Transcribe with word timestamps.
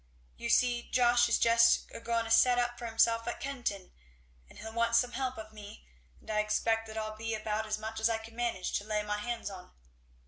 "You 0.35 0.49
see 0.49 0.89
Josh 0.89 1.29
is 1.29 1.37
just 1.37 1.91
a 1.91 1.99
going 1.99 2.25
to 2.25 2.31
set 2.31 2.57
up 2.57 2.79
for 2.79 2.87
himself 2.87 3.27
at 3.27 3.39
Kenton, 3.39 3.91
and 4.49 4.57
he'll 4.57 4.73
want 4.73 4.95
some 4.95 5.11
help 5.11 5.37
of 5.37 5.53
me; 5.53 5.85
and 6.19 6.27
I 6.31 6.39
expect 6.39 6.87
that'll 6.87 7.15
be 7.15 7.35
about 7.35 7.67
as 7.67 7.77
much 7.77 7.99
as 7.99 8.09
I 8.09 8.17
can 8.17 8.35
manage 8.35 8.73
to 8.79 8.83
lay 8.83 9.03
my 9.03 9.19
hands 9.19 9.51
on." 9.51 9.73